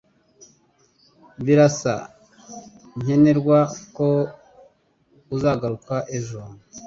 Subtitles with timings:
[1.45, 1.93] Birasa
[3.01, 3.59] nkenerwa
[3.95, 4.07] ko
[5.35, 6.41] uzagaruka ejo.